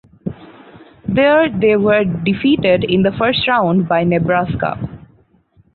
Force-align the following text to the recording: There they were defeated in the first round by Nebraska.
There 1.07 1.47
they 1.47 1.75
were 1.75 2.03
defeated 2.03 2.83
in 2.83 3.03
the 3.03 3.11
first 3.11 3.47
round 3.47 3.87
by 3.87 4.03
Nebraska. 4.03 4.79